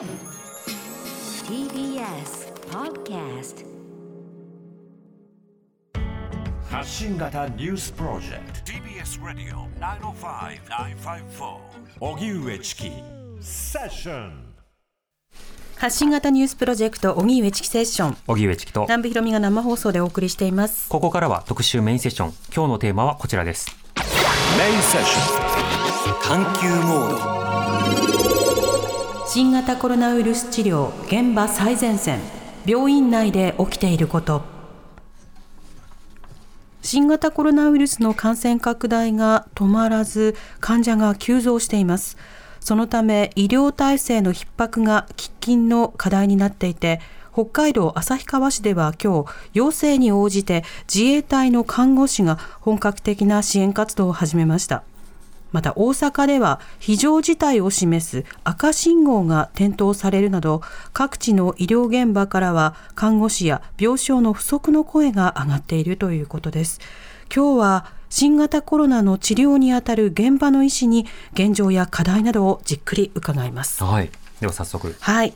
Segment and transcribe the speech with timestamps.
[0.00, 0.08] TBS
[2.70, 3.66] Podcast
[6.70, 8.72] 発信型ニュースプロジェクト。
[8.72, 11.58] TBS ラディオ905-954
[12.00, 12.90] おぎゅうえちき
[13.42, 14.54] セッション。
[15.76, 18.16] 発信型ニュースプロジェクト荻上チキセッション。
[18.26, 18.84] 荻上チキと。
[18.84, 20.88] 南部ひろみが生放送でお送りしています。
[20.88, 22.32] ここからは特集メインセッション。
[22.54, 23.76] 今日のテーマはこちらです。
[24.56, 26.20] メインセッション。
[26.22, 28.19] 探求モード
[29.32, 32.18] 新型コロナウイルス治療現場最前線
[32.66, 34.42] 病院内で起きていること。
[36.82, 42.16] 新型コロナウイルスの感染拡大が止まらず患者が急増しています。
[42.58, 47.00] そのため医療体制の逼迫が喫緊の課題になっていて
[47.32, 54.82] 北海道旭川市では今日要請に応じて自衛隊の看護師が本格的な支援活動を始めました。
[55.52, 66.80] また大阪では非常事態を示す赤信号が点灯されるなど各地の医療現場からは看護師や病床の不足の声が上がっているということです。
[67.34, 73.82] 今日は新型コロナの治療にあたる現場の医師に現状や課題などをじっくり伺います。
[73.84, 74.10] はい。
[74.40, 74.96] では早速。
[74.98, 75.32] はい、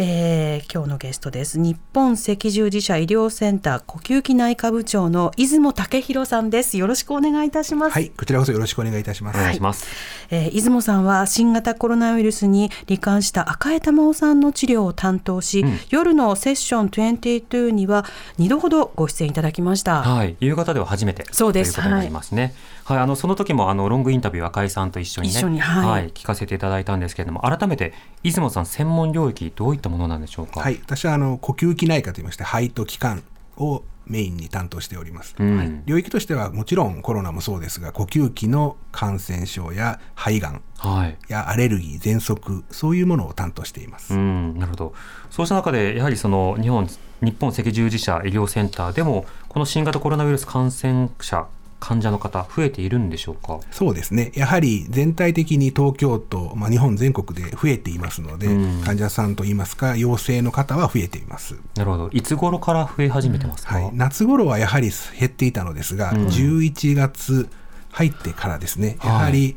[0.00, 9.38] えー今日のゲストです日本赤十字社医療センター呼吸器内科部長の出雲武弘さんですよろしくお願いいたしますはい、こちらこそよろしくお願いいたします。
[9.38, 9.86] お願いします、
[10.30, 18.04] えー出雲さんは新型コロナウイルスに罹患した赤江玉緒さんの治療を担当し、夜のセッション22には
[18.38, 20.02] 2度ほどご出演いただきました。
[20.02, 22.54] はい、夕方では初めてそうですということになりますね。
[22.84, 30.60] はい、あのその時もあのロングインタビュー赤井さんと一緒にね、一緒にはい聞かせていただいたんですけれども、改めて出雲さん専門領域どういったものなんでしょうか？
[30.60, 33.22] はい、私はあの呼吸器内科といいまして、肺と気管
[33.56, 35.34] をメインに担当しております。
[35.38, 41.18] うん領域としてはもちろんコロナもそうですが、呼吸器の感染症や肺がんはい。
[41.28, 44.14] やアレルギー、喘息、そういうものを担当しています。
[44.14, 44.94] うん、なるほど。
[45.30, 46.88] そうした中で、やはりその日本
[47.20, 51.48] 日本赤十字社医療センターでも、この新型コロナウイルス感染者、
[51.80, 53.60] 患者の方、増えているんでしょうか？
[53.70, 61.56] そうですね、やはり全体的に東京都、まあ、日本全国で増えていますので、うん患者さんといいますか、陽性の方は増えています。
[61.76, 62.10] なるほど。
[62.12, 63.74] いつ頃から増え始めてますか？
[63.76, 67.48] はい、夏頃はやはり減っていたのですが、うん11月
[67.90, 69.56] 入ってからですね、やはり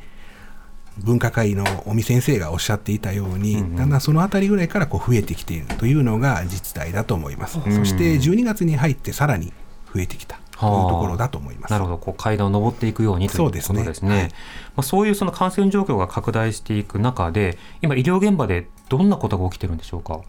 [0.97, 7.57] 分科会の尾身先生がおっしゃっていたように、うんうんだんだんそのあたりぐらいからこう増えてきているというのが実態だと思います。
[7.57, 9.53] んそして12月に入ってさらに
[9.93, 11.71] 増えてきたというところだと思います。
[11.71, 13.79] なるほど、こう階段を上っていくようにということですね。
[13.79, 14.29] そうですねはいま
[14.77, 20.21] あ、そういうその感染状況が拡大していく中で、今、医療現場でどんなことが起きてるんでしょうか？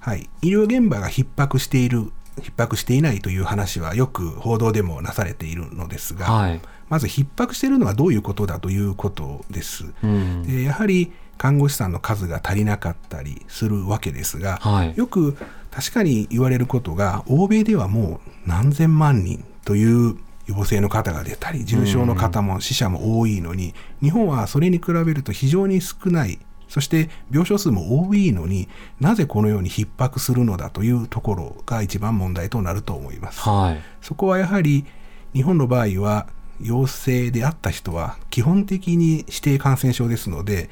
[0.00, 6.60] はい、医療現場が逼迫している、逼迫していないという話はよく報道でもなされているのですが、はい。
[6.88, 9.86] まず逼迫しているのはどういうことだということです。
[10.02, 10.42] うん。
[10.44, 15.36] でやはり看護師さんの数が足りなかったりするわけですが、はいよく
[15.70, 28.66] 確かに言われることが欧米ではもう何千万人という陽性の方が出たり重症の方も死者も多いのに、日本はそれに比べると非常に少ないそして病床数も多いのに
[28.98, 33.40] なぜこのように逼迫するのだというところが一番問題となると思います。
[33.40, 33.82] はい。
[34.00, 34.86] そこはやはり
[35.34, 36.28] 日本の場合は
[36.62, 40.70] 陽性であった人は基本的に指定感染症ですので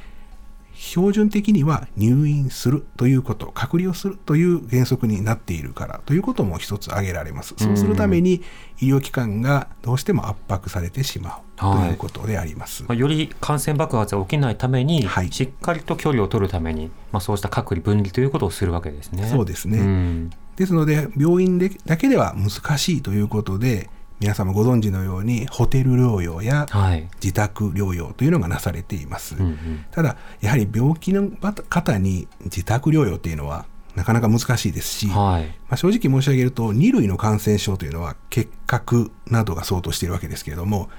[0.76, 7.54] 標準的には入院するということ隔離をするという原則になっているからということも一つ挙げられます。
[7.56, 8.42] そうするために
[8.78, 11.90] 医療機関がどうしても圧迫されてしまうとはい。
[11.90, 15.32] いうことであります、まあ、より感染爆発が起きないために、はい。
[15.32, 19.24] しっかりと距離を取るために、まあ、そうした隔離分離ということをするわけですね。
[19.24, 19.78] そうですね。
[19.80, 20.30] ん。
[20.56, 23.88] ですので病院でだけでは難しいということで
[24.20, 27.08] 皆様ご存知のようにホテル療養やはい。
[27.16, 35.46] 自宅療養というのがなされています、うんうんただやはり病気の方に自宅療養というのはなかなか難しいですし、はい。
[35.46, 40.90] まあ、正直申し上げると2類の感染症というのは結核などが相当しているわけですけれども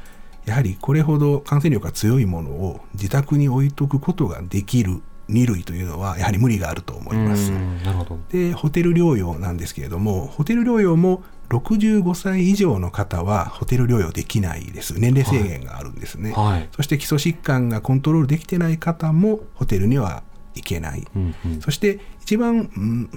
[0.45, 7.51] やはりこれほど感染力が強いものを自宅に置いとくことができる2類というのはやはり無理があると思います。
[7.51, 8.19] うんなるほど。
[8.29, 14.95] でホテル療養なんですけれどもホテル療養も65歳以上の方はホテル療養できないです。
[14.99, 16.69] 年齢制限があるんですね、はい。
[16.75, 20.23] そして基礎疾患がコントロールできてない方もホテルには
[20.55, 21.61] 行けない、うんうん。
[21.61, 23.09] そして一番、うん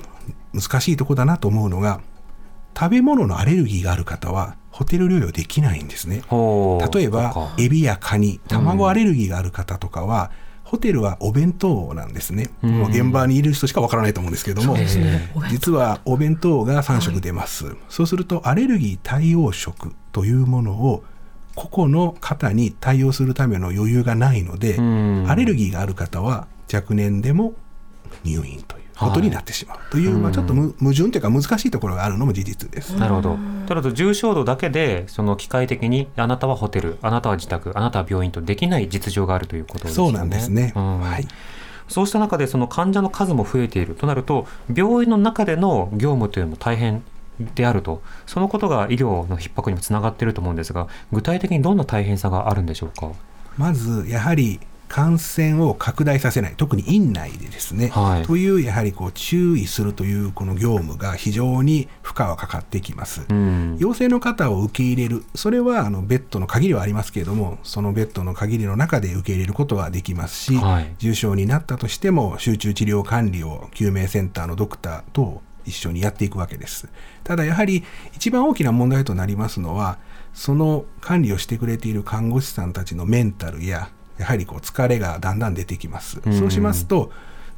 [0.52, 2.00] 難しいところだなと思うのが
[2.76, 6.22] 食べ物のアレルギーがある方はホテル療養できないんですね。
[6.92, 10.30] 例えばエビやカニ卵アレルギーがある方とかは、
[10.70, 12.78] ホテルはお弁当なんですね、うん。
[12.78, 14.86] もう現場にいる人しかわからないと思うんですけども、ね。
[15.50, 21.02] 実はお弁当が3食出ます、そうするとアレルギー対応食というものを
[21.56, 25.24] 個々の方に対応するための余裕がないので、うん。
[25.28, 27.54] アレルギーがある方は若年でも
[28.22, 32.90] 入院ということになってしまうという、まあ、ちょっとむ矛盾というか難しいところがあるのも事実です。
[32.90, 33.30] なるほど。
[33.66, 39.94] となると重症度だけでその機械的にあなたはホテル、あなたは自宅、あなたは病院とできない実情があるということですね。
[39.94, 40.72] そうなんですね。
[40.76, 41.26] うんはい。
[41.88, 47.02] そうした中でその患者の数も増えているとなると病院の中での業務というのも大変
[47.56, 53.10] であるとそのことが医療の逼迫にもつながっていると思うんですが具体的にどんな大変さがあるんでしょうか？
[53.58, 54.60] まずやはり
[54.90, 63.24] 感染を拡大させない特に院内でですね、はいというやはりこう注意するというこの業務が非常に負荷はかかってきます。
[63.28, 76.88] うん陽性の方を受け入れる、それはあのベッドの限りはありますけれども、そのベッドの限りの中で受け入れることはできますし、はい重症になったとしても、集中治療管理を救命センターのドクターと一緒にやっていくわけです。
[77.22, 77.84] ただやはり
[78.14, 79.98] 一番大きな問題となりますのは、
[80.34, 83.90] その管理をしてくれている看護師さんたちのメンタルや、
[84.20, 86.20] やはりこう疲れがだんだん出てきます。
[86.24, 87.10] うんそうしますと、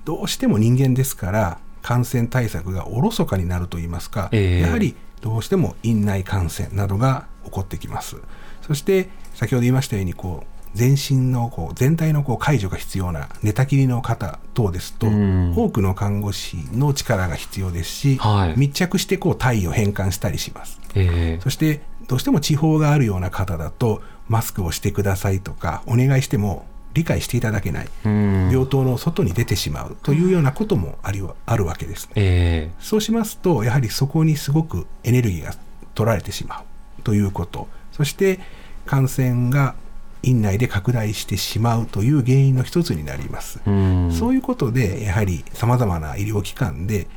[0.05, 8.17] どうしても人間ですから、感染対策がおろそかになるといいますか、ええやはりどうしても院内感染などが起こってきます。
[8.67, 15.54] そして先ほど言いましたようにこう全身のこう全体のこう介助が必要な寝たきりの方等ですと、うん。
[15.56, 18.58] 多くの看護師の力が必要ですし、はい。
[18.58, 20.80] 密着してこう体位を変換したりします。
[20.94, 28.50] えそしてどうしても地方があるような方だとマスクをしてくださいとかお願いしても理解していただけない、えうん。
[28.50, 32.12] 病棟の外に出てしまうというようなこともありはあるわけですね。
[32.16, 32.70] え。
[32.80, 35.54] そうしますと、やはりそこにすごくエネルギーが
[35.94, 36.60] 取られてしま
[36.98, 38.40] うということ、そして
[38.84, 39.75] 感染が
[40.22, 43.60] 院内で拡大してしまうという原因の一つになります。
[43.64, 47.08] そういうことで、やはり様々な医療機関で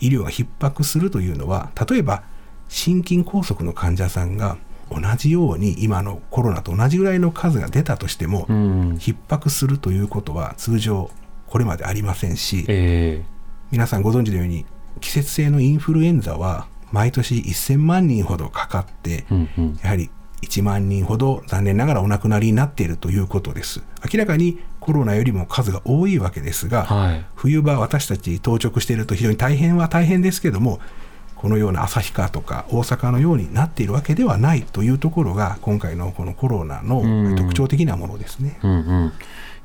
[0.00, 2.22] 医療が逼迫するというのは、例えば
[2.68, 4.58] 心筋梗塞の患者さんが
[4.90, 8.92] 同じように今のコロナと同じぐらいの数が出たとしても、うん。
[8.94, 11.10] 逼迫するということは通常
[11.46, 13.22] これまでありませんし、え
[13.70, 14.66] 皆さんご存知のように
[15.00, 19.78] 季節性のインフルエンザは毎年1000万人ほどかかって、えうんうん。
[19.82, 20.10] やはり
[20.42, 23.82] 1万人ほど残念ながらお亡くなりになっているということです。
[24.12, 30.80] 明らかにコロナよりも数が多いわけですが、はい冬場私たち当直していると非常に大変は大変ですけども、
[31.42, 38.60] このような旭川とか大阪のようになっているわけではないというところが今回のこのコロナうんの特徴的なものですね。
[38.62, 39.12] うんうん、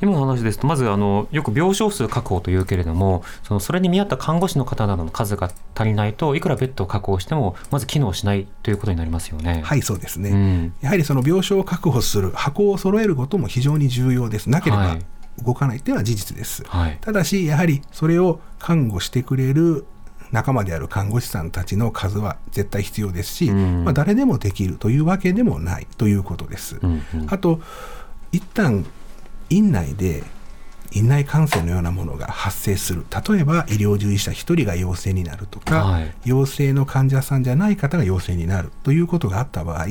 [0.02, 9.62] 今の話ですとまずあのよく病床数確保というけれどもそのそれに見合った看護師の方などの数が足りないといくらベッドを確保してもまず機能しないということになりますよね。
[9.64, 10.32] はい、そうですね。
[10.32, 14.50] うんやはりその病床を確保する箱を揃えることも非常に重要です。
[14.50, 15.06] なければはい
[15.46, 16.64] 動かないというのは事実です。
[16.66, 19.86] はいただし、やはりそれを看護してくれる
[20.32, 23.84] 仲間である看護師さんたちの数は絶対必要ですし、うん。
[23.86, 26.78] まあ、誰でもできるというわけでもないということです。
[26.82, 27.28] うんうん。
[27.30, 27.62] あと、
[28.32, 28.86] 一旦
[29.50, 30.24] 院内で
[30.92, 33.06] 院内感染のようなものが発生する。
[33.30, 36.14] 例えば医療従事者1人が陽性になるとか、はい。
[36.26, 39.88] 陽性の患者さんじゃない方が陽性になるということがあった場合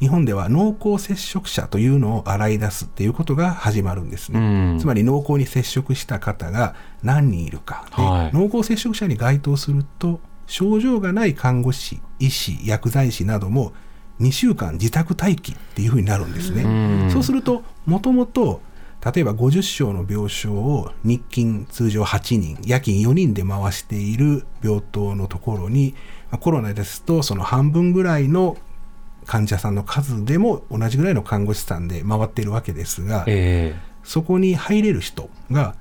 [0.00, 4.40] 日本では濃厚接触者というのを洗い出すっていうことが始まるんですね。
[4.40, 4.42] う
[4.76, 13.72] んつまり濃厚に接触した方が何人いるか、ではい濃厚接触者に該当すると症状がない看護師医師薬剤師なども
[14.20, 16.62] 2週間自宅待機っていうふうになるんですね。
[16.62, 18.62] うんそうするともともと
[19.04, 25.94] 例えば50床の病床を日勤通常8人夜勤4人で回している病棟のところに
[26.30, 28.56] まあコロナですとその半分ぐらいの
[29.30, 35.76] 患者さんの数でも同じぐらいの看護師さんで回っているわけですが、えそこに入れる人が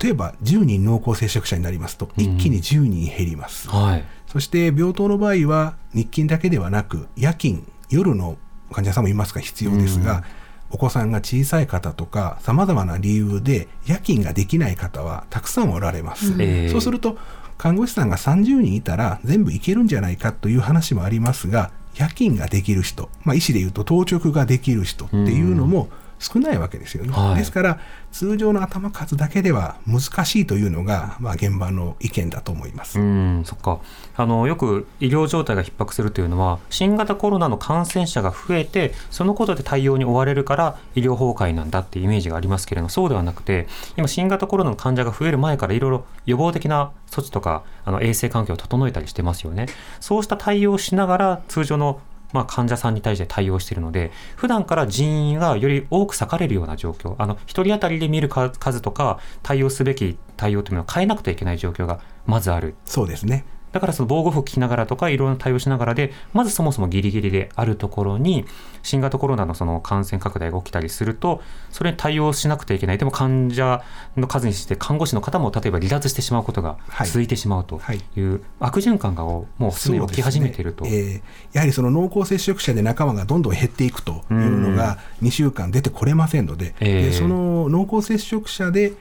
[0.00, 4.04] 例えば10人濃厚接触者になりますと一気に10人減ります、えはい。
[4.26, 8.38] そして病棟の場合は日勤だけではなく夜勤夜の
[8.72, 10.24] 患者さんもいますが必要ですが、
[10.70, 16.68] お子さんが小さい方とかさまざまな理由で夜勤ができない方はたくさんおられます、ええ。
[16.70, 17.18] そうすると
[17.58, 27.36] 看護師さんが30人いたら全部いけるんじゃないかという話もありますが夜勤ができる人、まあ、医師でいうと当直ができる人っていうのも少ないわけですよね、はい。
[27.36, 27.80] ですから
[28.12, 32.98] 通常の頭数だけでは難しいというのが、まあ、現場の意見だと思います。
[32.98, 33.80] うんそっか。
[34.16, 43.66] あのよく医療状態が逼迫するというのは新型コロナの感染者が増えてそのことで対応に追われるから医療崩壊なんだっていうイメージがありますけれどもそうではなくて
[43.96, 49.66] 今新型コロナの患者が増える前からいろいろ予防的な措置とかあの衛生環境を整えたりしてますよね。
[50.00, 52.00] そうした対応をしながら通常の
[52.34, 62.74] まあ、患者さんに対して対応しているので普段から人員がより多く割かれるような状況あの1人当たりで見る数とか対応すべき対応というのを変えなくてはいけない状況がまずある。
[62.84, 63.44] そうですね。
[63.74, 68.44] だからその防護服着ながらとかいろいろな対応しながらでまずそもそもギリギリであるところに
[68.84, 72.98] 新型コロナのその感染拡大が起きたりするとそれに対応しなくてはいけない。
[72.98, 73.82] でも患者
[74.16, 77.08] の数にして看護師の方も例えば離脱してしまうことがはい。
[77.08, 78.00] 続いてしまうとはい。
[78.16, 80.84] いう悪循環がもうすでに起き始めていると。
[80.84, 81.22] そうですね。
[81.24, 88.92] えーやはりその濃厚接触者で仲間がどんどん減っていくというのが2週間出てこれませんので,、ええでその濃厚接触者で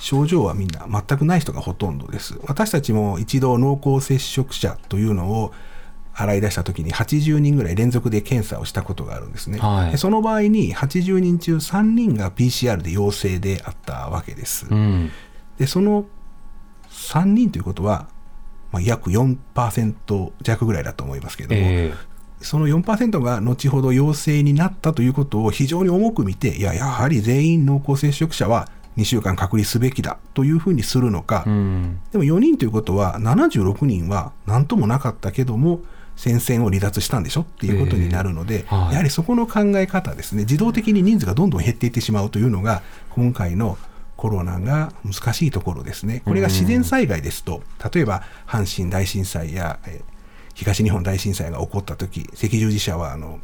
[0.00, 2.38] 症状はみんな全くない人がほとんどです。
[2.46, 5.52] 私たちも一度濃厚接触者というのを
[6.14, 9.92] 洗い出した時に80人ぐらい連続で検査をしたことがあるんですね、はい。
[9.92, 15.10] でその場合に80人中3人が PCR で陽性であったわけです、うん。
[15.58, 16.06] でその
[16.90, 18.08] 3人ということは、
[18.72, 21.94] まあ、約4%弱ぐらいだと思いますけれども、え
[22.40, 32.00] その4%が後ほど陽性になったということを非常に重く見て、いや、やはり全員濃厚接触者は2週間隔離すべきだというふうにするのか、えうん。
[32.12, 35.80] でも4人ということは、76人は何ともなかったけども、
[36.16, 38.92] 戦線を離脱したんでしょっていうことになるので、ええはい。
[38.92, 43.78] やはりそこの考え方ですね、自動的に人数がどんどん減っていってしまうというのが、今回の
[44.16, 46.22] コロナが難しいところですね。
[46.24, 47.62] これが自然災害ですと、
[47.94, 50.18] 例えば阪神大震災や、えー
[50.58, 53.38] 東日本大震災が起こった時赤十字社はあの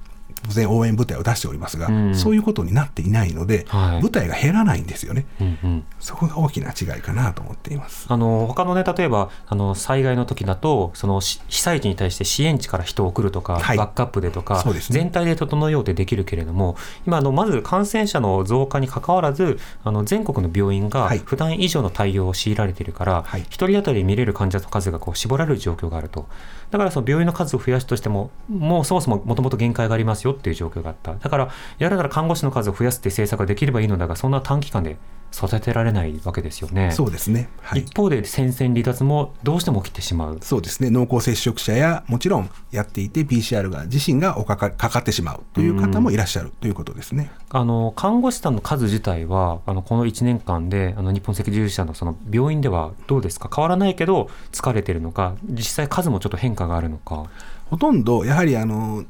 [0.47, 2.15] 当然応援部隊を出しておりますが、うん。
[2.15, 4.01] そういうことになっていないので、はい。
[4.03, 5.27] 部隊が減らないんですよね。
[5.41, 5.85] うんうん。
[6.01, 8.07] そこが大きな違いかなと思っています。
[8.09, 13.77] あの他のね例えばあの災害の時だとそのし被災地に対して支援地から人を送るとか、はい。
[13.77, 14.73] バックアップでとかね。
[14.91, 21.19] 全体で整えようってできるけれども今あのまず感染者の増加にかかわらずあの全国の病院がはい。
[21.19, 23.43] 普段以上の対応を強いられているから、はい。
[23.43, 26.27] 1人当たり見れる患者の数がこう絞られる状況があると
[26.75, 31.15] だからその病院の数を増やすとしてももうそもそももともと限界がありますよっていう状況があった。
[31.15, 34.97] だからやるなら看護師の数を増やすっていう政策ができればいいのだがそんな短期間で
[35.37, 36.91] 育てられないわけですよね。
[36.93, 37.49] そうですね。
[37.61, 37.81] はい。
[37.81, 40.39] 一方で戦線離脱もどうしても起きてしまう。
[40.43, 40.91] そうですね。
[40.91, 47.31] 濃厚接触者や、もちろんやっていて PCR が自身がおかかかかってしまうという方もいらっしゃるということですね。
[47.51, 53.51] あの看護師さんの数自体はあのこの1年間であの日本赤十字社のその病院ではどうですか？
[53.55, 57.25] 変わらないけど疲れてるのか実際数もちょっと変化があるのか。
[57.71, 59.05] ほとんど、やはりあの、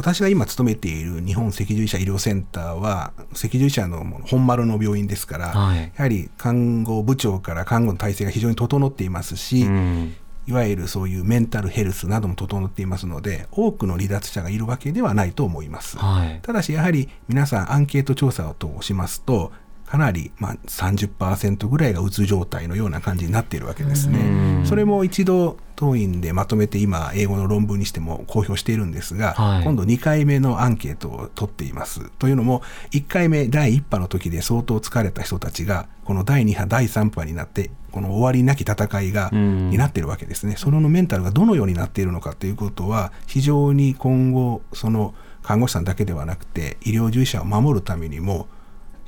[0.00, 5.82] 私が今勤めている日本赤十字社医療センターは、赤十字社の本丸の病院ですから、はい。
[5.82, 10.14] やはり看護部長から看護の体制が非常に整っていますし、うん。
[10.46, 15.98] いわゆるそういうメンタルヘルスなども整っていますので、多くの離脱者がいるわけではないと思います。
[15.98, 16.40] はい。
[16.42, 19.52] ただし、やはり皆さんアンケート調査を通しますと、
[19.90, 24.62] かなり、まあ、30%ぐらいがうつ状態のような感じになっているわけですね。
[24.64, 32.08] それも一度当院でまとめて今英語の論文にしても公表しているんですが、はい今度2回目のアンケートを取っています。
[32.20, 40.54] というのも1回目第1波の時で相当疲れた人たちがこの第2波第3波になってこの終わりなき戦いがうんになっているわけですね。
[40.56, 48.46] そのメンタルがどのようになっているのかということは非常に今後その看護師さんだけではなくて医療従事者を守るためにも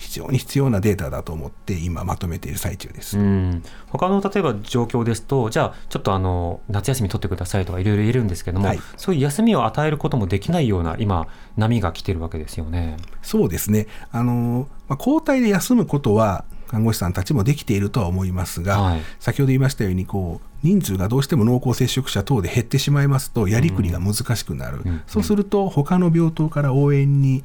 [0.03, 3.17] 非常に必要なデータだと思って今まとめている最中です。
[3.17, 12.97] うん、他の例えば状況ですとじゃあちょっとあの夏休み取ってくださいとかいろいろ言えるんですけども、はいそういう休みを与えることもできないような今波が来てるわけですよね。
[13.23, 13.87] そうですね。
[14.11, 24.81] あの、まあ、交代で休むことは、看護師さんたちもできているとは思いますが、はい先ほど言いましたように、こう、人数がどうしても濃厚接触者等で減ってしまいますと、やりくりが難しくなる。
[24.85, 27.45] うんそうすると、他の病棟から応援に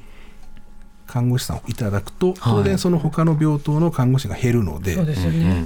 [1.07, 4.97] 看護師さんをいただくと、当然その他の病棟の看護師が減るので。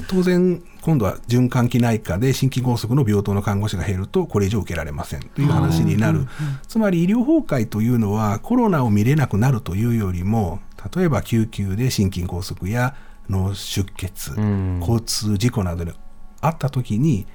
[0.08, 6.28] 当然、今度は循環器内科で心筋梗塞の病棟の看護師が減ると、これ以上受けられませんという話になる。
[6.68, 10.60] つまり医療崩壊というのは、コロナを見れなくなるというよりも、
[10.96, 12.96] 例えば救急で心筋梗塞や
[13.30, 15.94] 脳出血、ん交通事故などで
[16.42, 17.26] あったときに、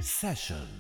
[0.02, 0.79] セッション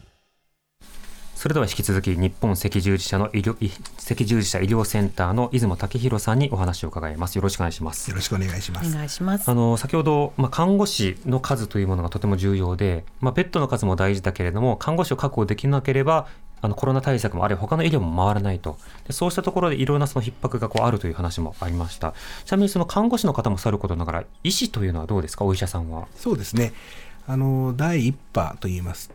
[1.40, 8.90] それでは引き続き日本赤十字社の医療い赤十字社医療センターの出雲武弘さんにお話を伺いますよろしくお願いしますよろしくお願いします。
[8.90, 16.26] お願いしますあの先ほど、まあ、看護師の数というものがとても重要で、まあ、ベッドの数も大事だけれども看護師を確保できなければ
[16.60, 22.12] あのコロナ対策もあるいは他の医療も回らないとでそうしたところでいろんなその逼迫がこうあるという話もありました
[22.44, 25.46] ちなみにその看護師の方もさることながら医師というのはどうですか？
[25.46, 26.06] お医者さんは。
[26.16, 26.74] そうですね。
[27.26, 29.10] あの、第1波といいます。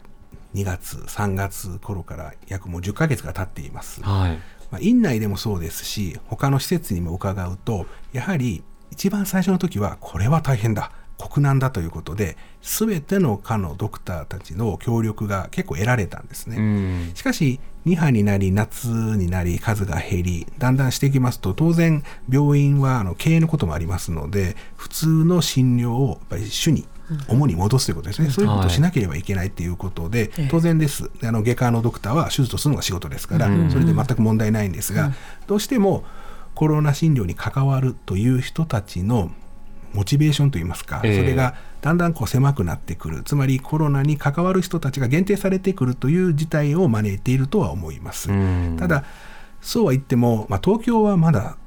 [0.55, 4.01] 2月、3月頃から約もう10ヶ月が経っています。
[4.01, 4.39] はい
[4.71, 10.91] まあ、院内でもそうですし、他の施設にも伺うと、やはり一番最初の時は、これは大変だ。
[11.17, 16.57] 国難だということで、すべての科のドクターたちの協力が結構得られたんですね。
[16.57, 26.87] うんしかし2波になり夏になり数が減りだんだんしていきますと当然病院はあの経営のこともありますので普通の診療をやっぱり主に
[27.27, 31.09] 主に戻すということですね、そういうことをしなければいけないということで、当然です。
[31.23, 35.13] あの外科のドクターは手術をするのが仕事ですから、それで全く問題ないんですが、
[35.47, 36.03] どうしても
[36.55, 39.31] コロナ診療に関わるという人たちの
[39.93, 41.17] モチベーションといいますか、ええ。
[41.17, 43.23] それがだんだんこう狭くなってくる。
[43.23, 48.29] つまりコロナに関わる人たちが限定されてくるという事態を招いているとは思います。
[48.29, 48.75] うん。
[48.77, 49.03] ただ
[49.61, 51.57] そうは言っても、まあ、東京はまだ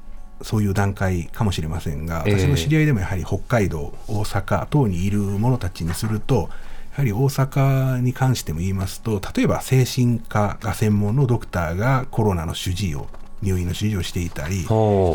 [0.41, 2.39] そういう段階かもしれませんがええ。
[2.39, 6.49] 私の知り合いでもやはり北海道大阪等にいる者たちにすると
[6.91, 13.07] やはり大阪に関しても言いますと例えば精神科が専門のドクターがコロナの主治医を
[13.41, 14.65] 入院の主治医をしていたり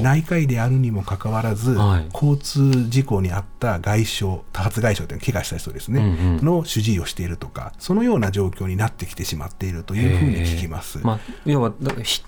[0.02, 2.09] 内科医であるにもかかわらず、はい。
[2.12, 6.45] 交通事故に遭った外傷多発外傷というの怪我した人ですね、うんうん。
[6.45, 10.99] の主治医をしているとかそのような状況になってきてしまっているというふうに聞きます。
[11.02, 11.73] まあ、要は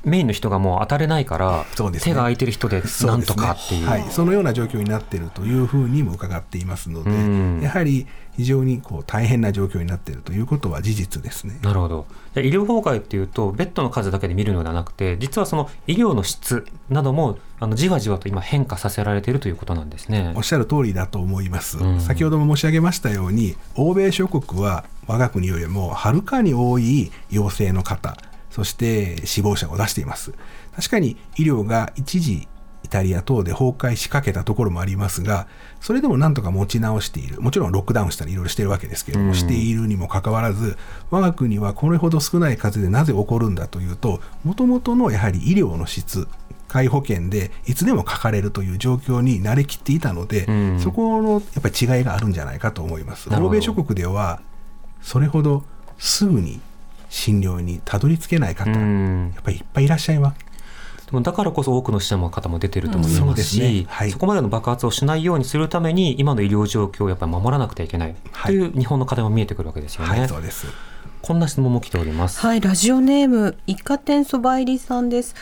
[0.04, 2.12] メインの人がもう当たれないから、そうですね。
[2.12, 3.86] 手が空いてる人でなんとかっていう。
[3.86, 11.58] はい、そのような状況になっているというふうにも伺っていますので、うんやはり非常にこう大変な状況になっているということは事実ですね。
[11.62, 12.06] なるほど。
[12.36, 20.42] 医療崩壊っていうと、ベッドの数だけで見るのではなくて、実はその医療の質なども、あのじわじわと今変化させられているということなんですねおっ。
[20.42, 28.16] しゃる通りだと思います、うん先ほども申し上げましたように欧米諸国は我が国よりもはるかに多い陽性の方
[28.50, 30.32] そして死亡者を出しています
[30.74, 32.48] 確かに医療が一時
[32.86, 35.48] イタリア等で崩壊しかけたところもありますが
[35.80, 37.40] それでもなんとか持ち直している。
[37.40, 39.34] もちろんロックダウンしたりいろいろしてるわけですけれども、うん。
[39.34, 40.78] しているにもかかわらず
[41.10, 46.28] 我が国はこれほど少ない数でなぜ起こるんだというともともとのやはり医療の質
[46.68, 50.80] 皆保険でいつでもかかれるという状況に慣れきっていたので、うん。
[50.80, 53.28] そこのやっぱり違いがあるんじゃないかと思います。
[53.34, 54.40] 欧米諸国では
[55.02, 55.64] それほど
[55.98, 56.60] すぐに
[57.08, 60.46] 診療にたどり着けない方、うやんっぱりいっぱいいらっしゃいます。
[61.06, 70.20] でもだからこそ多くの死者の方も出てると思いますうんそすし、ねはいそこまでの爆発をしないようにするために今の医療状況をやっぱり守らなくてはいけないはいという日本の課題も見えてくるわけですよね。
[70.20, 70.66] はい、そうです。
[71.22, 72.40] こんな質問も来ております。
[72.40, 75.34] はい、ラジオネーム一家店そば入りさんです。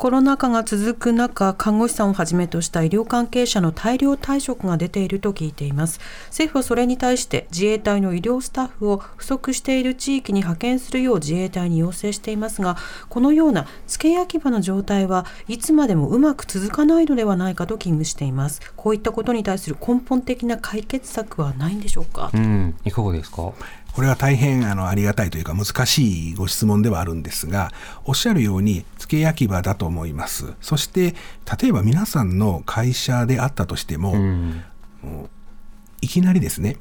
[0.00, 6.00] コロナ禍が続く中、看護師さんをはじめとした医療関係者の大量退職が出ていると聞いています。
[6.28, 12.78] 政府はそれに対して自衛隊の医療スタッフを不足している地域に派遣するよう自衛隊に要請していますが、
[13.10, 18.62] このような付け焼き場の状態はいつまでもうまく続かないのではないかと危惧しています。
[18.76, 22.30] こういったことに対する根本的な解決策はないんでしょうか？
[22.32, 23.52] うん、いかがですか？
[23.92, 27.72] これは大変あのありがたいというか難しいご質問ではあるんですが
[28.04, 30.54] おっしゃるように付け焼き場だと思います。
[30.60, 31.14] そして
[31.60, 34.62] 例えば皆さんの会社であったとしても、うん、
[36.00, 36.76] いきなりですね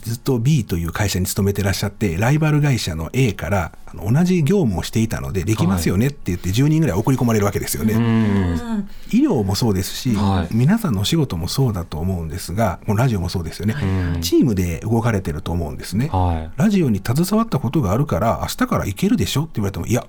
[0.00, 7.94] ずっと B という会社に勤めてらっしゃってライバル会社の A からあの同じ業務をしていたのでできますよねって言って10人ぐらい送り込まれるわけですよね。
[7.94, 16.08] うん、医療もそうですし、はい皆さんのお仕事もそうだと思うんですがこのラジオもそうですよね、うんチームで動かれてると思うんですね。
[16.08, 16.50] はい。
[16.56, 20.06] ラジオに携わったことがあるから明日から行けるでしょって言われてもいや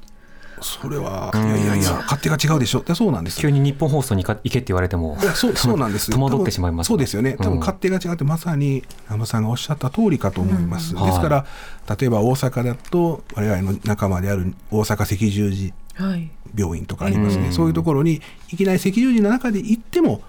[0.64, 2.80] それは、いやいやいや勝手が違うでしょ。
[2.80, 3.40] ってそうなんです。
[3.40, 6.12] 急に日本放送にか行けって言われてもいやそうそうなんです。
[6.12, 7.38] 戸惑ってしまいます多分そうですよね。
[7.40, 7.50] 多うん。
[7.52, 11.06] 分勝手が違ってまさに南部さんがおっしゃった通りかと思います、うん。
[11.06, 11.46] ですから
[12.00, 16.32] 例えば大阪だと我々の仲間である大阪赤十字はい。
[16.56, 17.54] 病院とかありますね、うん。
[17.54, 18.22] そういうところに
[18.52, 20.22] いきなり赤十字の中で行っても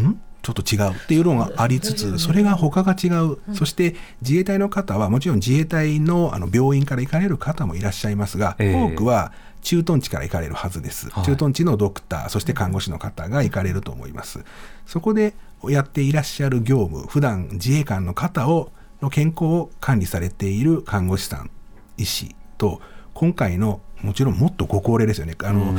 [0.00, 0.20] ん？
[0.42, 8.74] ちょっと違うっていうのがありつつそれが他が違う、そして自衛隊の方はもちろん自衛隊のあの病院から行かれる方もいらっしゃいますが、ええ。
[8.74, 11.24] 多くは駐屯地から行かれるはずです、はい。
[11.24, 14.44] 駐屯地のドクターそして看護師の方が行かれると思います。
[14.86, 18.70] そこでやっていらっしゃる業務普段自衛官の方を
[19.00, 21.50] の健康を管理されている看護師さん
[21.96, 22.80] 医師と
[23.14, 25.36] 今回のもちろんもっとご高齢ですよね。
[25.42, 25.78] あの、うん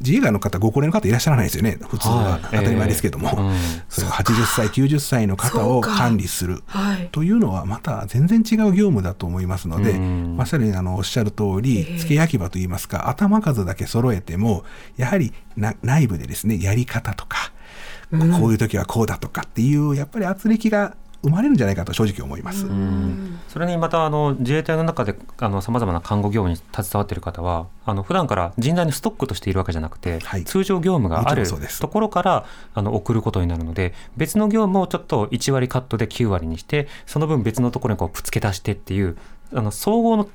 [0.00, 2.40] 自衛官の方、ご高齢の方いらっしゃらないですよね、普通は、はい。
[2.42, 3.36] 当たり前ですけども、ええ。
[3.36, 3.54] うん。
[3.88, 6.62] それが80歳、90歳の方を管理する。
[6.66, 7.08] はい。
[7.12, 10.36] というのは、また全然違う業務だと思いますので、うん。
[10.36, 14.64] まさにあのおっしゃる通り、付け焼き場といいますか、頭数だけ揃えても、
[14.96, 17.52] やはりな内部でですね、やり方とか、
[18.10, 22.66] こういう時はこうだとかっていう、やっぱり圧力が生まれるんじゃないかと正直思います。
[23.48, 30.44] それにまたあの自衛隊の中でさまざまな看護業務に携わっている方はあの普段から人材のストックとしているわけじゃなくて、はい。
[30.44, 39.16] 通常業務があるところからあの送ることになるので別の業務をちょっと1割カットで9割にしてその分別のところにこうぶつけ出してっていう
[39.52, 40.28] あの総合の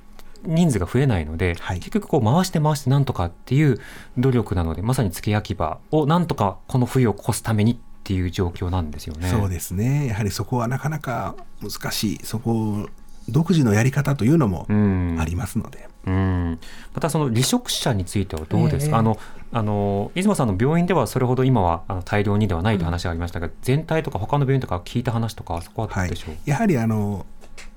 [0.43, 1.79] 人数が増えないので、はい。
[1.79, 3.79] 結局こう回して回してなんとかっていう
[4.17, 9.29] 努力なのでまさに付け焼き場をなんとかこの冬を越すためにっていう状況なんですよね。
[9.29, 12.89] そうですね、やはりそこはなかなか難しい、そこを
[13.29, 15.17] 独自のやり方というのもうん。
[15.19, 15.87] ありますので。
[16.07, 16.59] うん。
[16.95, 18.99] またその離職者についてはどうですか、ええ。
[18.99, 19.19] あの
[19.51, 27.27] あの出雲さんの病院ではそれほど今はあの大量にではないという話がありましたが、全体とか他の病院とか聞いた話とかそこはどはいうでしょう、、やはりあの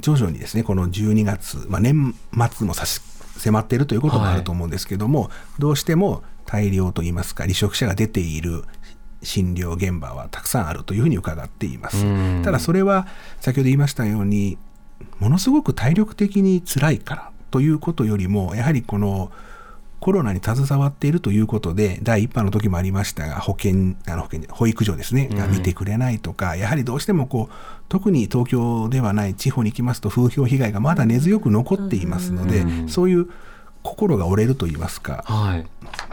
[0.00, 2.14] 徐々にですねこの12月、まあ、年
[2.50, 3.02] 末も差し
[3.36, 8.64] 迫っているということもあると思うんですけども、どうしても大量といいますか離職者が出ている
[9.22, 12.04] 診療現場はたくさんあるというふうに伺っています。
[12.04, 12.42] うん。
[12.44, 13.06] ただそれは
[13.40, 14.58] 先ほど言いましたように
[15.18, 19.30] ものすごく体力的に辛いからということよりもやはりこの
[20.02, 27.54] コロナに携わっているということで第1波の時もありましたが保健あの保健保育所ですねが見てくれないとか、やはりどうしてもこう
[27.88, 32.88] 特に東京ではない地方に行きますと風評被害がまだ根強く残っていますので、うん。
[32.88, 33.28] そういう
[33.82, 35.66] 心が折れると言いますか、はい。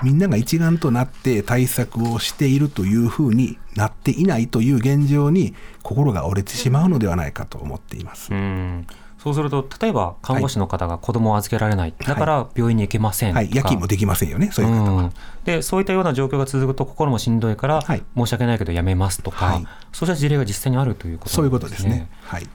[0.03, 5.53] みんなが一丸となって対策をしているというふうになっていないという現状に
[5.83, 8.33] 心が折れてしまうのではないかと思っています。
[8.33, 8.87] うん。
[9.19, 15.03] そうすると例えば看護師の方が子供を預けられない、だから病院に行けませんはい、夜勤もできませんよね、そういう方は。
[15.03, 15.11] うん。
[15.43, 19.67] でそういったような状況が続くと心もしんどいから、はい申し訳ないけど辞めますとか、はい。
[19.91, 22.09] そうした事例が実際にあるということそういうことですね。
[22.23, 22.47] はい。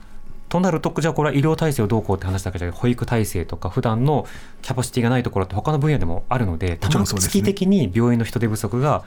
[0.49, 4.27] となるとじゃあこれは医療体制をどうこうって話だけじゃ保育体制とか普段の
[4.61, 7.31] キャパシティがないところって他の分野でもあるのでもちろんそうですね。
[7.31, 9.03] 月的に病院の人手不足が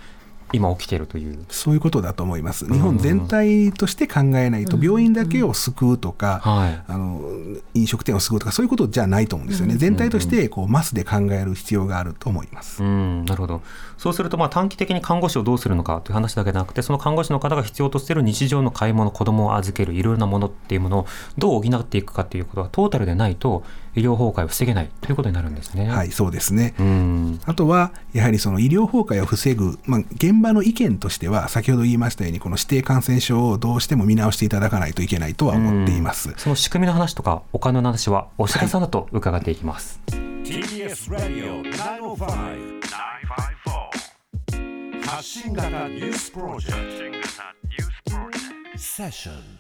[0.53, 1.39] 今起きているという。
[1.49, 2.67] そういうことだと思います。
[2.67, 7.21] 日本全体として考えないと、病院だけを救うとか、はいあの
[7.75, 9.77] 飲食店を救うとか、そういうことじゃないと思うんですよね。
[9.77, 12.83] 全体としてこうマスで考える必要があると思います。
[12.83, 13.63] うん、なるほど。
[13.97, 21.07] そうすると、まあ、短期的に看護師をどうするのかという話だけでなくて、その看護師の方が必要としている日常の買い物、子供を預ける、いろいろなものっていうものを
[21.37, 23.65] どう補っていくかということがトータルでないと、
[23.99, 25.89] 医療崩壊を防げないということになるんですね。
[25.89, 26.75] はい、そうですね。
[26.79, 27.41] うん。
[27.45, 36.33] あとは、やはりその医療崩壊を防ぐ、まあ、現場の意見としては、先ほど言いましたように、この指定感染症をどうしても見直していただかないといけないとは思っています。
[36.37, 40.01] その仕組みの話とか、お金の話は、お白さんだと伺っていきます。
[40.45, 41.63] TBS ラディオ
[42.17, 42.39] 905-954
[45.07, 47.23] 発信型ニュースプロジェク
[48.05, 48.13] ト
[48.79, 49.58] セッション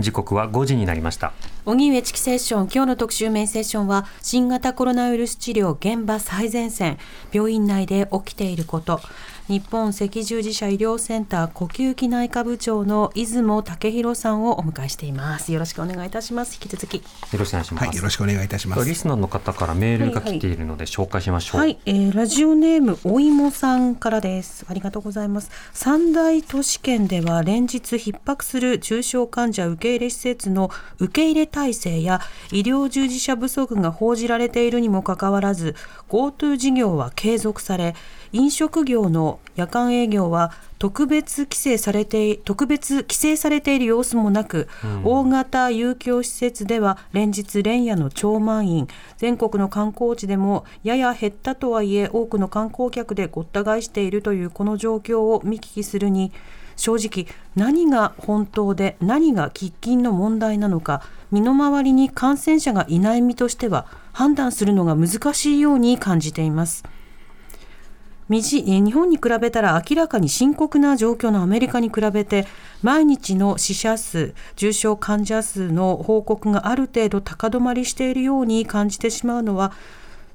[0.00, 1.32] 時刻は5時になりました。
[1.66, 6.98] 荻上チキセッション今日の特集メインセッションは新型コロナウイルス治療現場最前線
[7.32, 9.00] 病院内で起きていること
[9.46, 17.02] 日本赤十字社医療センター呼吸器内科部長の出雲武弘さんをお迎えしていますよろしくお願いいたします引き続きよ
[17.38, 17.86] ろしくお願いします。
[17.86, 18.88] はい、よろしくお願いいたします。
[18.88, 21.60] リスナーの方からメールが来ているので紹介しましょう。
[21.60, 24.64] はい、えーラジオネームおいもさんからです。
[24.68, 25.50] ありがとうございます。
[25.72, 32.20] 三大都市圏では連日逼迫する重症患者受け入れ施設の受け入れ体制や
[32.52, 35.74] 医療従事者不足が報じられているにもかかわらず
[36.08, 37.94] GoTo 事業は継続され
[38.34, 44.68] 飲食業の夜間営業は特別規制されて特別規制されている様子もなく、
[45.04, 56.32] 大型遊興施設では連日連夜の超満員全国の観光地でもやや減ったとはいえ多くの観光客でごった返しているというこの状況を見聞きするに
[56.74, 66.82] 正直何が本当で何が喫緊の問題なのか身の回りに感染者がいない身としては判断するのが難しいように感じています。
[68.28, 72.46] 日本に比べたら明らかに深刻な状況のアメリカに比べて
[72.82, 79.72] 毎日の死者数重症患者数の報告がある程度高止まりしているように感じてしまうのは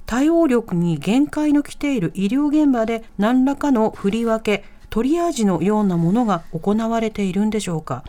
[0.06, 8.02] 対応力に限界の来ている医療現場で何らかの振り分けトリアージのようなものが行われているんでしょうか。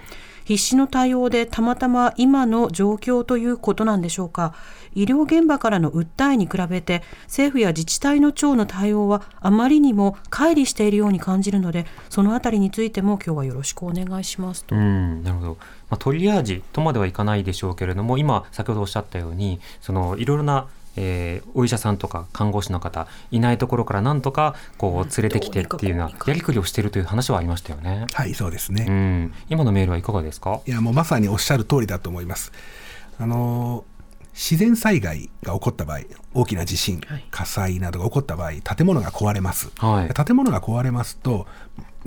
[0.46, 4.56] 必死の対応でたまたま今の状況ということなんでしょうか。
[4.94, 14.76] 医療現場からの訴えに比べて政府や自治体の長の対応はあまりにも乖離しているように感じるのでそのあたりについても今日はよろしくお願いしますと。
[14.76, 15.58] うん、なるほど。
[15.90, 28.08] まあ、トリアージとまではいかないでしょうけれども、今先ほどおっしゃったように、そのいろいろなえーお医者さんとか看護師の方いないところからなんとかこう連れてきてっていうようなやりくりをしているという話はありましたよね。
[28.14, 28.86] はい、そうですね。
[28.90, 30.60] うん、今のメールはいかがですか？
[30.68, 32.52] いや、もうまさにおっしゃる通りだと思います。
[33.20, 33.91] あのー
[34.34, 36.00] 自然災害が起こった場合、
[36.34, 39.72] 大きな地震、火災などが起こった場合、建物が壊れます。
[39.78, 40.14] はい。
[40.14, 41.48] 建物が壊れますと、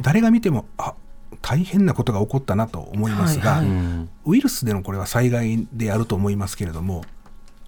[0.00, 0.94] 誰が見ても、あ
[1.42, 3.60] 大変なことが起こったなと思いますが、はい。
[3.60, 3.68] はい。
[3.68, 4.08] うん。
[4.24, 7.04] ウイルスでのこれは災害であると思いますけれども、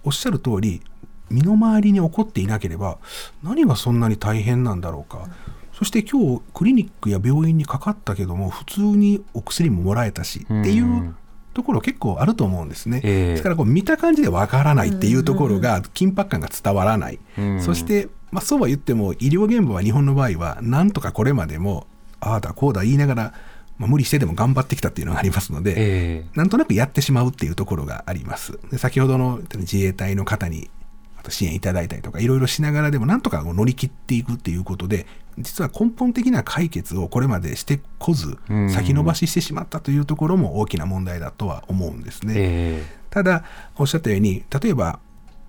[0.03, 0.81] おっしゃる通り、
[1.29, 2.97] 身の回りに起こっていなければ、
[3.43, 5.27] 何がそんなに大変なんだろうか。
[5.77, 11.13] そして今日クリニックや病院にかかったけども普通にお薬ももらえたしっていう
[11.57, 13.01] ところ結構あると思うんですね。
[13.03, 17.19] ええですからこう見た感じでわからないっていうところが緊迫感が伝わらない。
[17.35, 21.87] うんそして、まあ、そうは言っても医療現場は日本の場合はなんとかこれまでも
[22.19, 23.33] ああだこうだ言いながら、
[23.79, 25.75] まあ、無理してでも頑張ってきたっていうのがありますので、え
[26.23, 28.59] えなんとなくやってしまうっていうところがあります。
[28.69, 30.69] で先ほどの自衛隊の方に
[31.29, 42.33] 支援いただいたりとか、いろいろしながらでもなんとか乗り切っていくっていうことで、実は根本的な解決をこれまでしてこずうん、先延ばししてしまったというところも大きな問題だとは思うんですね。
[42.37, 43.43] えただ、
[43.77, 44.99] おっしゃったように、例えば、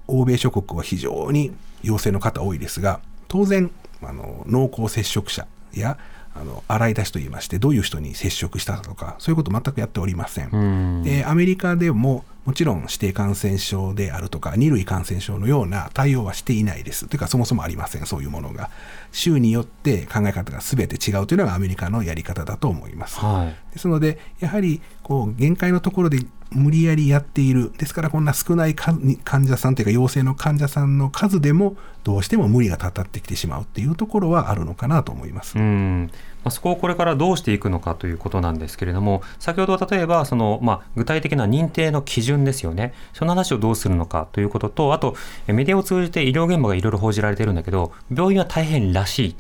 [0.06, 3.70] 欧米諸国は非常に陽性の方多いですが、当然、
[4.02, 5.98] あの濃厚接触者や
[6.40, 11.02] あの洗い出しといいまして、どういう人に接触したとか、そういうこと全くやっておりません。
[11.02, 17.06] でアメリカでももちろん指定感染症であるとか二類感染症のような対応はしていないです。
[17.06, 18.70] というかそもそもありませんそういうものが。
[19.10, 23.72] 州によって考え方が全て違うというのがアメリカのやり方だと思います、はい。
[23.72, 26.18] ですのでやはりこう限界のところで
[26.50, 27.72] 無理やりやっている。
[27.76, 36.10] ですからこんな少ない患者さんというか陽性の患者さんの数でもどうしても無理がたたってきてしまうっていうところはあるのかなと思います、うん。
[36.44, 42.94] まあ、そこをこれからどうしていくのかということなんですけれども先ほど例えばその、まあ、具体的な認定の基準ですよね。
[43.12, 49.34] その話をどうするのかということとあとメディアを通じて医療現場がいろいろ報じられてるんだけど病院は大変らしいっ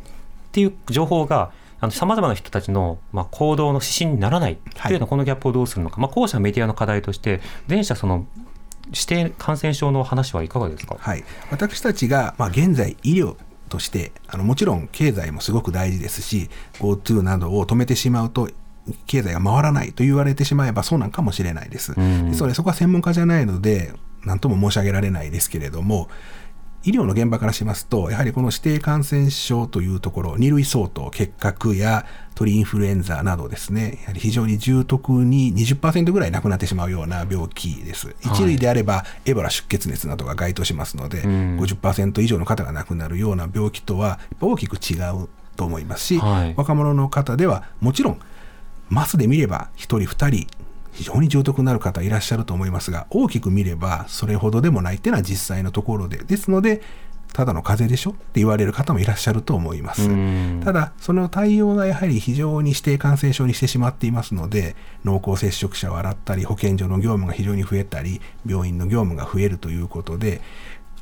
[0.52, 1.52] ていう情報が
[1.90, 4.56] さまざまな人たちの、まあ、行動の指針にならない。
[4.56, 8.26] というようなこのギャップをどうするのか、まあ、後者メディアの課題として前者その
[8.86, 13.36] 指定感染症の話はいかがですか、はい、私たちが、まあ、現在医療
[13.68, 18.48] としてあのもちろん経済もすごく大事ですし GoTo などを止めてしまうと
[19.06, 21.92] 経済が回らないと言われてしまえばそうなんかもしれないです。
[21.94, 22.30] うん。
[22.30, 23.92] ですのでそこは専門家じゃないので
[24.24, 26.08] 何とも申し上げられないですけれども
[26.84, 38.14] 医療の現場からしますと、やはりこの指定感染症というところ、2類相当、結核や鳥インフルエンザなどですね、やはり非常に重篤に20%ぐらい亡くなってしまうような病気です。
[38.20, 48.20] 1類であれば、エボラ出血熱などが該当しますので、ん50%以上の方が亡くなるような病気とは大きく違うと思いますし、はい若者の方ではもちろん、
[48.88, 50.46] マスで見れば1人、2人、
[50.92, 56.82] 非常に重篤になる方いらっしゃると思いますが、大きく見ればそれほどでもないっていうのは実際のところで、ですので、
[57.34, 58.12] ただの風邪でしょ？
[58.12, 60.62] って言われる方もいらっしゃると思いますうん。
[60.64, 70.40] ただ、その対応がやはり非常に指定感染症にしてしまっていますので、濃厚接触者を洗ったり、保健所の業務が非常に増えたり、病院の業務が増えるということで、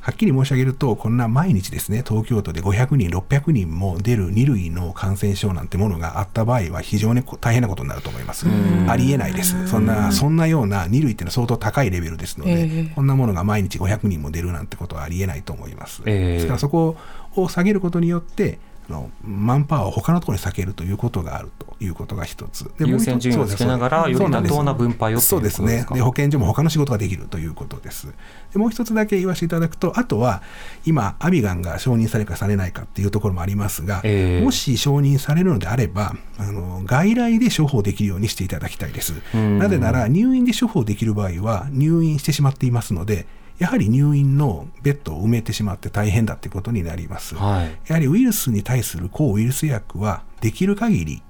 [0.01, 8.45] はっきり申し上げると、こんな毎日ですね、東京都で500人、600人も出る2類の感染症なんてものがあった場合は、非常にこ大変なことになると思います。
[8.87, 9.67] ありえないです。
[9.67, 16.01] そんな、そんなような2類っていうのは相当高いレベルですので、ええこんなものが毎日500人も出るなんてことはありえないと思います。
[16.05, 16.95] ええですからそこ
[17.35, 22.71] を下げることによって、あのマンパワーを他のところに避けるということがあるということが一つ。
[22.77, 28.07] で優先順位をつけながらより妥当な分配をそうですねで保健所も他の仕事ができるということです。
[28.53, 30.41] でもう一つだけ言わせていただくと、あとは
[30.85, 39.13] 今、アビガンが承認されるかされないかっていうところもありますが、ええもし承認されるのであれば、あの外来で処方できるようにしていただきたいです。
[39.35, 43.25] んなぜなら、入院で処方できる場合は、入院してしまっていますので、
[43.59, 47.35] やはり入院のベッドを埋めてしまって大変だってことになります。
[47.35, 51.23] はいやはりウイルスに対する抗ウイルス薬はできる限り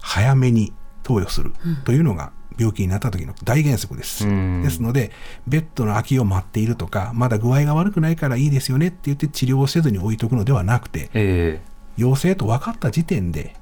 [0.00, 1.52] 早めに投与する
[1.84, 4.26] というのが病気になった時の大原則です。
[4.26, 5.10] うんですので、
[5.46, 11.60] ベッドの空きを待っているとか、まだ具合が悪くないからいいですよねって言って治療をせずに置いとくのではなくて、え
[11.96, 13.54] 陽性と分かった時点で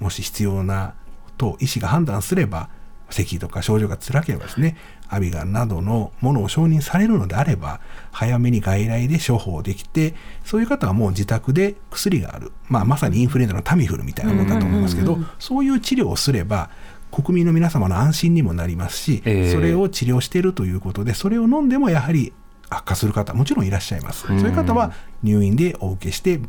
[0.00, 0.94] もし必要な
[1.36, 2.68] と医師が判断すれば、
[3.10, 4.76] 咳とか症状が辛ければですね、
[5.12, 12.52] アビガンなどのものを承認されるのであれば、早めに外来で処方できて、そういう方はもう自宅で薬がある。
[12.68, 16.70] まあ、まさにインフルエンザのタミフルみたいなものだと思いますけど、そういう治療をすれば、
[17.10, 22.32] 国民の皆様の安心にもなりますし、ええそれを治療しているということで、それを飲んでもやはり
[22.70, 24.26] 悪化する方、もちろんいらっしゃいます。
[24.26, 26.40] そういう方は入院でお受けして、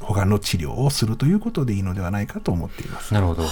[0.00, 3.14] 他の治療をするということでいいのではないかと思っています。
[3.14, 3.42] なるほど。
[3.42, 3.48] ま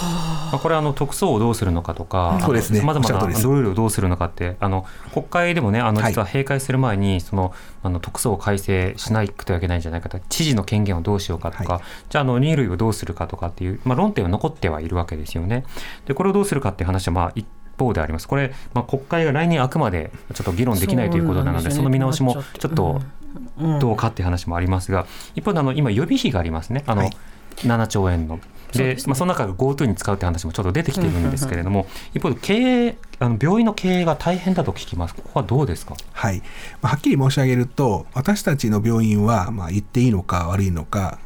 [0.55, 2.81] あ、これあの特捜をどうするのかとか、そうですね。
[2.81, 6.13] さまざまなルールをどうするのかって、あの国会でもね、あのはい。
[6.13, 15.65] 実は閉会する前に、そのあの特捜を改正しないくてはいけないんじゃないかと、知事の権限をどうしようかとか、はじゃああの二類をどうするかとかっていう、まあ論点は残ってはいるわけですよね。
[16.07, 17.47] で、これをどうするかっていう話はまあ一
[17.79, 18.29] 方であります。
[18.29, 21.75] これ、まあ、国会が来年あくまでちょっと議論できないということなので、そね。
[21.77, 23.22] その見直しもちょっとうん
[23.81, 26.85] どうかっていう話もありますが、一方であの今予備費がありますね。
[26.87, 27.11] あの、はい
[27.57, 28.41] 7兆円の。
[28.73, 35.95] でまあ、その中が GoTo に使うって話もちょっと出てきてるんですけれども、一方で経営あの病院の経営が大変だと聞きます、ここはどうですか？
[36.13, 36.39] はい、
[36.81, 41.19] まあはっきり申し上げると私たちの病院は、まあ、言っていいのか悪いのか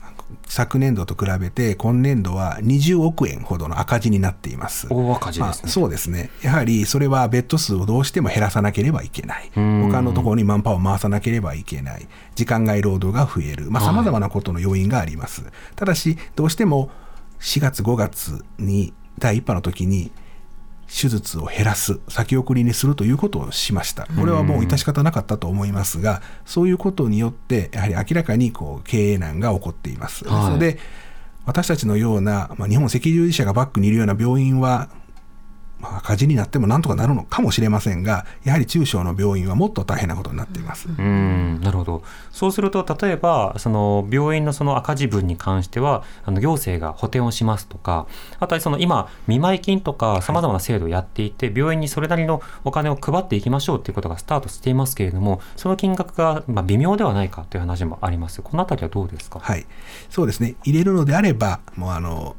[0.49, 4.87] 昨年度と比べて今年度は20億円ほどの赤字になっています。
[4.91, 6.31] 大赤字ですねまあそうですね。
[6.43, 9.51] やはりそれはベッド数をどうしても減らさなければいけない。
[9.59, 12.09] ん他のところにマンパワーを回さなければいけない。
[12.35, 13.71] 時間外労働が増える。
[13.71, 15.45] まあはい様々なことの要因があります。
[15.75, 16.91] ただし、どうしても
[17.41, 20.11] 4月5月に第1波の時に
[20.89, 24.07] 手術を減らす先送りにするということをしました。
[24.07, 30.37] これはもう致し方なかったと思いますがそういうことによってやはり明らかにこう経営難が起こっています、はい。
[30.37, 30.79] ですので
[31.45, 34.89] 私たちのような、まあ、日本赤十字社がバックにいるような病院は
[35.81, 41.61] まあ赤字になってもなんとかなるのかもしれませんがやはり中小の病院はもっと大変なことになっています、うん。
[41.61, 42.03] なるほど。
[42.31, 48.07] そうすると例えばその病院のその赤字分に関してはあの行政が補填をしますとか
[48.41, 58.41] あとはその今見舞い金とかさまざまな制度をやっていて、病院にそれなりのお金を配っていきましょうということがスタートしていますけれどもその金額がまあ微妙ではないかという話もあります。
[58.43, 59.67] このあたりはどうですか、はい。
[60.11, 60.57] そうですね。
[60.65, 62.35] 入れるのであればもうあの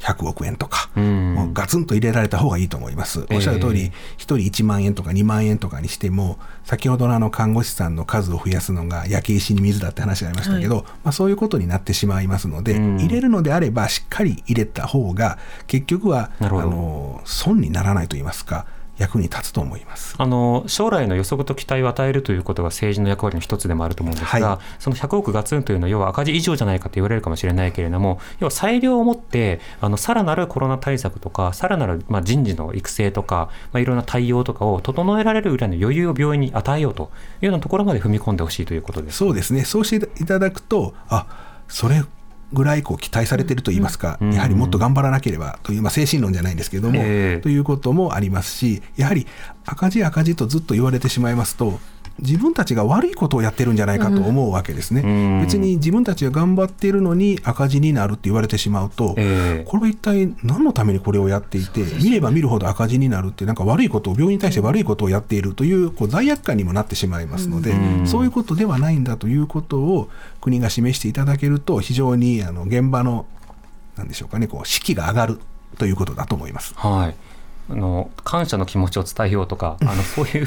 [0.00, 1.34] 100億円とか、うん。
[1.34, 3.20] もうガツンと入れられた方がいいと思います。
[3.20, 3.36] ええ。
[3.36, 12.96] おっしゃる通り、1人1万円とか2万円とかにしても、先ほどのあの看護師さんの数を増やすのが焼け石に水だって話がありましたけど、まあ、そういうことになってしまいますので、うん。
[12.98, 18.66] 入れるのであればしっかり入れた方が、結局はあの損にならないと言いますか、
[19.00, 20.14] 役に立つと思います。
[20.18, 37.10] あの将来の予測と期待を与えるということが政治の役割の一つでもあると思うんですが、はその100億ガツンというのは要は赤字以上じゃないかと言われるかもしれないけれども要は裁量を持ってあのさらなるコロナ対策とかさらなる、まあ、人事の育成とか、まあ、いろんな対応とかを整えられるぐらいの余裕を病院に与えようと
[37.40, 39.16] いうようなところまで踏み込んでほしいということです。
[39.16, 41.26] そうですね、そうしていただくと、あ
[41.68, 42.02] それ
[42.52, 44.32] ぐらいこう期待されていると言いますか、うん。
[44.32, 47.40] やはりもっと頑張らなければという、まあ、精神論じゃないんですけれども、ええ。
[47.40, 49.26] ということもありますし、やはり
[49.64, 51.78] 赤字、赤字とずっと言われてしまいますと、
[52.20, 55.02] 自分たちが悪いことをやってるんじゃないかと思うわけですね。
[55.02, 55.40] うん。
[55.42, 59.64] 別に自分たちが頑張っているのに赤字になるって言われてしまうと、ええ。
[59.66, 68.06] これは一体何のためにこれをやっていて、見れば見るほど赤字になるって、なんか悪いことを、病院に対して悪いことをやっているというこう罪悪感にもなってしまいますので、うん。
[68.06, 70.08] そういうことではないんだということを
[70.40, 73.26] 国が示していただけると、非常にあの現場の、
[73.96, 75.40] なんでしょうかね、こう士気が上がる
[75.78, 76.74] ということだと思います。
[76.76, 77.29] はい
[77.70, 80.46] あの感謝の気持ちを伝えようとか、あのそういう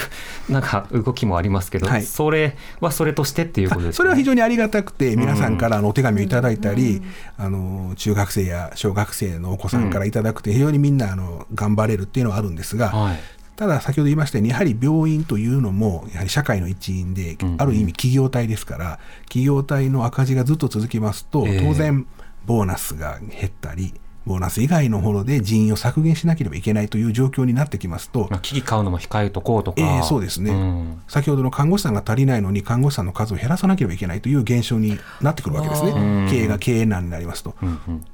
[0.50, 2.04] なんか動きもありますけど、はい。
[2.04, 3.94] それはそれとしてっていうことですよね。
[3.96, 7.02] それは非常にありがたくて、皆さんからあのお手紙をいただいたり、
[7.38, 13.20] あの中学生や小学生のお子さんからいただくと、非常にみんなあの頑張れるっていうのはあるんですが、はい。
[13.56, 17.56] ただ先ほど言いましたようにやはり病院というのもやはり社会の一員で、うん。
[17.60, 21.60] ある意味企業体ですから企業体の赤字がずっと続きますと、ええ。
[21.62, 22.08] 当然
[22.46, 23.94] ボーナスが減ったり
[24.26, 31.02] ボーナス以外のもので人員を削減しなければいけないという状況になってきますと、まあ、機器買うのも控えとこうとか、ええそうですね、ん。
[31.08, 35.92] 先ほどの看護師さんが足りないのに看護師さんの数を減らさなければいけないという現象になってくるわけですね。
[35.92, 36.28] うん。
[36.30, 37.56] 経営が経営難になりますと。
[37.62, 38.06] うんうん。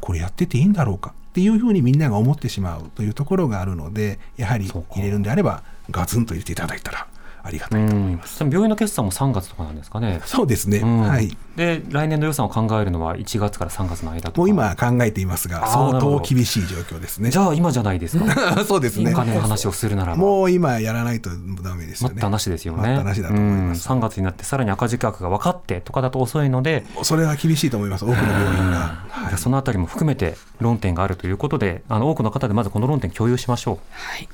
[0.00, 7.06] これやってていいんだろうかっていうふうにみんなが思ってしまうというところがあるのでやはり入れるんであればガツンと入れていただいたら
[7.44, 8.38] ありがたいと思います。
[8.38, 10.22] でも病院の決算も3月とかなんですかね。
[10.24, 11.00] そうですね、うん。
[11.02, 11.36] はい。
[11.56, 14.38] で来年度予算を考えるのは1月から3月の間とか。
[14.38, 17.30] もう今考えていますが相当厳しい状況ですね。
[17.30, 18.64] じゃあ今じゃないですか。
[18.64, 19.12] そうですね。
[19.12, 20.16] お金の話をするならば。
[20.16, 21.28] もう今やらないと
[21.62, 22.14] ダメですよね。
[22.14, 22.80] 待ったなしですよね。
[22.80, 26.86] 待ったなしだと思います、うん、3月になってさらに赤字額が分かってとかだと遅いので。
[27.02, 34.28] それは厳しいと思います多くの病院が、じゃあそのあたりも含めて論点があるということであの多くの方でまずこの論点共有しましょはい。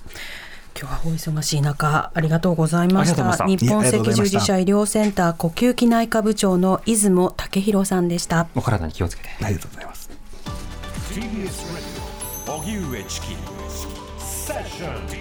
[0.78, 3.22] 今日はお忙しい中ありがとうございました。
[3.22, 8.42] いました日本赤十字社医療センター呼吸器内科部長の出雲武弘さんでした。
[8.42, 10.10] うお体に気をつけてありがとうございます
[11.12, 11.20] TBS
[12.46, 13.26] Radio 荻上チキ
[14.18, 15.19] セッション